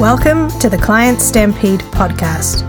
[0.00, 2.62] Welcome to the Client Stampede podcast.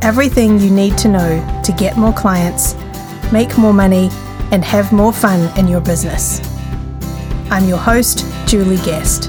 [0.00, 2.76] Everything you need to know to get more clients,
[3.32, 4.10] make more money,
[4.52, 6.40] and have more fun in your business.
[7.50, 9.28] I'm your host, Julie Guest.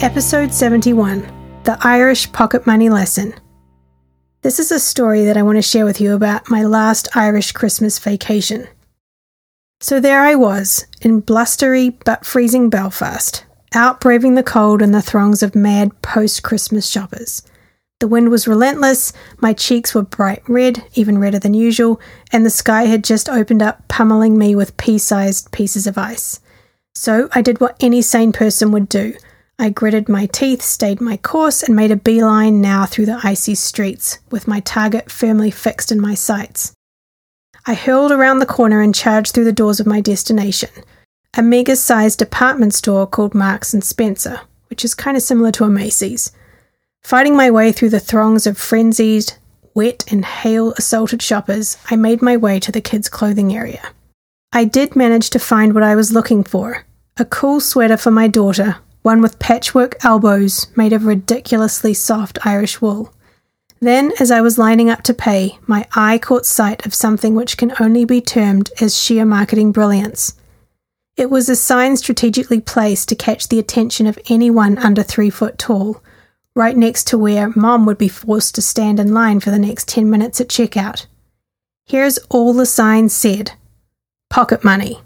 [0.00, 1.22] Episode 71
[1.64, 3.34] The Irish Pocket Money Lesson.
[4.42, 7.50] This is a story that I want to share with you about my last Irish
[7.50, 8.68] Christmas vacation.
[9.80, 15.02] So there I was, in blustery but freezing Belfast, out braving the cold and the
[15.02, 17.42] throngs of mad post Christmas shoppers.
[18.00, 22.00] The wind was relentless, my cheeks were bright red, even redder than usual,
[22.32, 26.40] and the sky had just opened up, pummeling me with pea sized pieces of ice.
[26.94, 29.14] So I did what any sane person would do.
[29.58, 33.54] I gritted my teeth, stayed my course, and made a beeline now through the icy
[33.54, 36.72] streets, with my target firmly fixed in my sights.
[37.66, 40.70] I hurled around the corner and charged through the doors of my destination,
[41.34, 45.64] a mega sized department store called Marks and Spencer, which is kind of similar to
[45.64, 46.30] a Macy's.
[47.02, 49.32] Fighting my way through the throngs of frenzied,
[49.72, 53.82] wet, and hail assaulted shoppers, I made my way to the kids' clothing area.
[54.52, 56.84] I did manage to find what I was looking for
[57.18, 62.80] a cool sweater for my daughter, one with patchwork elbows made of ridiculously soft Irish
[62.80, 63.12] wool.
[63.80, 67.56] Then, as I was lining up to pay, my eye caught sight of something which
[67.56, 70.34] can only be termed as sheer marketing brilliance.
[71.16, 75.58] It was a sign strategically placed to catch the attention of anyone under three foot
[75.58, 76.02] tall
[76.54, 79.88] right next to where mom would be forced to stand in line for the next
[79.88, 81.06] 10 minutes at checkout.
[81.84, 83.52] Here's all the sign said
[84.30, 85.00] pocket money.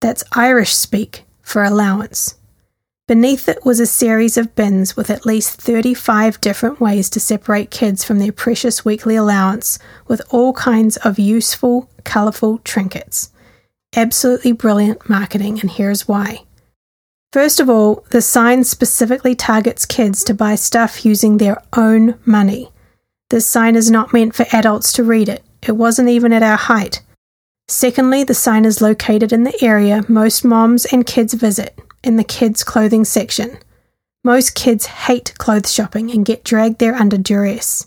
[0.00, 2.36] That's Irish speak for allowance.
[3.08, 7.70] Beneath it was a series of bins with at least 35 different ways to separate
[7.70, 13.30] kids from their precious weekly allowance with all kinds of useful, colourful trinkets.
[13.96, 16.42] Absolutely brilliant marketing, and here's why.
[17.32, 22.70] First of all, the sign specifically targets kids to buy stuff using their own money.
[23.30, 26.56] This sign is not meant for adults to read it, it wasn't even at our
[26.56, 27.02] height.
[27.66, 32.24] Secondly, the sign is located in the area most moms and kids visit, in the
[32.24, 33.58] kids' clothing section.
[34.24, 37.86] Most kids hate clothes shopping and get dragged there under duress.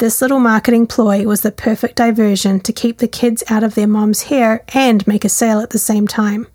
[0.00, 3.86] This little marketing ploy was the perfect diversion to keep the kids out of their
[3.86, 6.48] mom's hair and make a sale at the same time.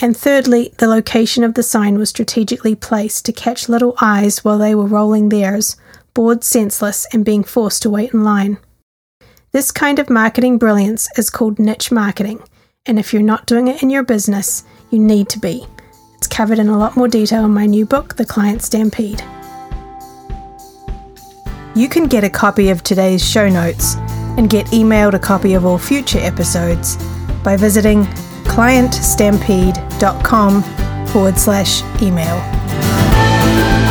[0.00, 4.58] And thirdly, the location of the sign was strategically placed to catch little eyes while
[4.58, 5.76] they were rolling theirs,
[6.14, 8.58] bored senseless and being forced to wait in line.
[9.52, 12.42] This kind of marketing brilliance is called niche marketing,
[12.86, 15.64] and if you're not doing it in your business, you need to be.
[16.16, 19.22] It's covered in a lot more detail in my new book, The Client Stampede.
[21.78, 23.94] You can get a copy of today's show notes
[24.36, 26.96] and get emailed a copy of all future episodes
[27.44, 28.02] by visiting
[28.50, 30.62] clientstampede.com
[31.06, 33.87] forward slash email.